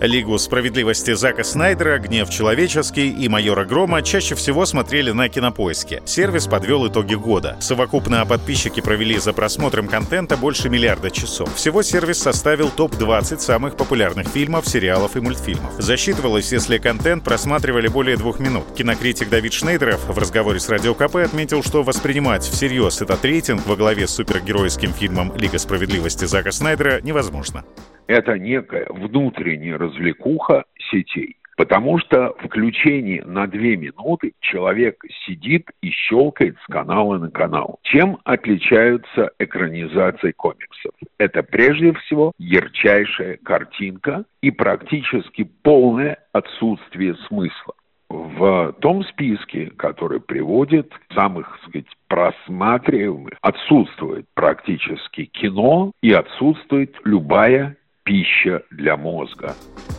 [0.00, 6.02] Лигу справедливости Зака Снайдера, Гнев человеческий и Майора Грома чаще всего смотрели на кинопоиске.
[6.06, 7.58] Сервис подвел итоги года.
[7.60, 11.54] Совокупно подписчики провели за просмотром контента больше миллиарда часов.
[11.54, 15.74] Всего сервис составил топ-20 самых популярных фильмов, сериалов и мультфильмов.
[15.78, 18.64] Засчитывалось, если контент просматривали более двух минут.
[18.74, 23.76] Кинокритик Давид Шнейдеров в разговоре с Радио КП отметил, что воспринимать всерьез этот рейтинг во
[23.76, 27.64] главе с супергеройским фильмом «Лига справедливости» Зака Снайдера невозможно
[28.06, 31.36] это некая внутренняя развлекуха сетей.
[31.60, 37.80] Потому что в включении на две минуты человек сидит и щелкает с канала на канал.
[37.82, 40.92] Чем отличаются экранизации комиксов?
[41.18, 47.74] Это прежде всего ярчайшая картинка и практически полное отсутствие смысла.
[48.08, 57.76] В том списке, который приводит самых, так сказать, просматриваемых, отсутствует практически кино и отсутствует любая
[58.10, 59.54] пища для мозга.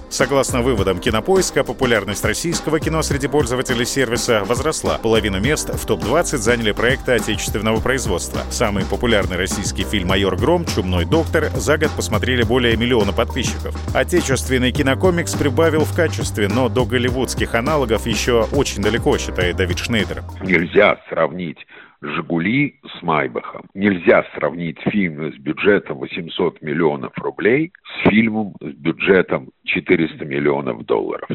[0.09, 4.98] Согласно выводам Кинопоиска, популярность российского кино среди пользователей сервиса возросла.
[4.98, 8.42] Половину мест в топ-20 заняли проекты отечественного производства.
[8.50, 13.73] Самый популярный российский фильм «Майор Гром», «Чумной доктор» за год посмотрели более миллиона подписчиков.
[13.95, 20.23] Отечественный кинокомикс прибавил в качестве, но до голливудских аналогов еще очень далеко, считает Давид Шнейдер.
[20.42, 21.66] Нельзя сравнить
[22.02, 23.66] «Жигули» с «Майбахом».
[23.73, 31.29] Нельзя сравнить фильм с бюджетом 800 миллионов рублей с фильмом с бюджетом 400 миллионов долларов.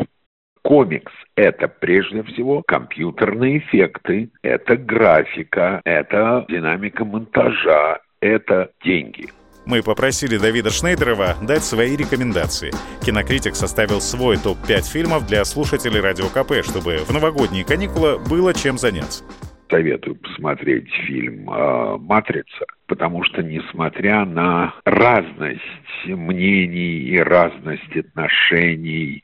[0.62, 9.26] Комикс— это прежде всего компьютерные эффекты, это графика, это динамика монтажа, это деньги.
[9.64, 12.72] Мы попросили Давида Шнейдерова дать свои рекомендации.
[13.04, 18.78] Кинокритик составил свой топ-5 фильмов для слушателей Радио КП, чтобы в новогодние каникулы было чем
[18.78, 19.24] заняться
[19.70, 25.60] советую посмотреть фильм э, «Матрица», потому что, несмотря на разность
[26.06, 29.22] мнений и разность отношений,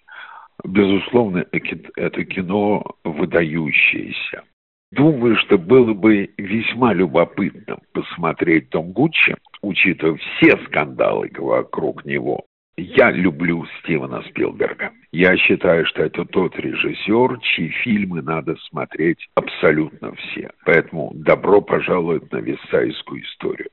[0.64, 1.44] безусловно,
[1.96, 4.42] это кино выдающееся.
[4.92, 12.44] Думаю, что было бы весьма любопытно посмотреть «Дом Гуччи», учитывая все скандалы вокруг него.
[12.76, 14.92] Я люблю Стивена Спилберга.
[15.12, 20.50] Я считаю, что это тот режиссер, чьи фильмы надо смотреть абсолютно все.
[20.64, 23.68] Поэтому добро пожаловать на Висайскую историю.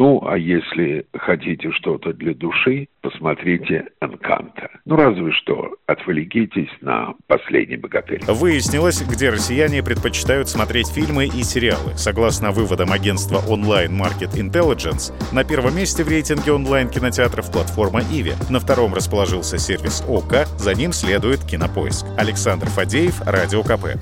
[0.00, 4.70] Ну, а если хотите что-то для души, посмотрите «Энканта».
[4.86, 8.22] Ну, разве что отвлекитесь на «Последний богатырь».
[8.26, 11.98] Выяснилось, где россияне предпочитают смотреть фильмы и сериалы.
[11.98, 18.32] Согласно выводам агентства Online Market Intelligence, на первом месте в рейтинге онлайн-кинотеатров платформа «Иви».
[18.48, 22.06] На втором расположился сервис ОКА, за ним следует «Кинопоиск».
[22.16, 24.00] Александр Фадеев, Радио КП.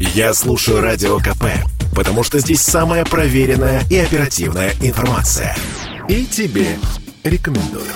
[0.00, 5.56] Я слушаю Радио КП потому что здесь самая проверенная и оперативная информация.
[6.08, 6.78] И тебе
[7.24, 7.92] рекомендую.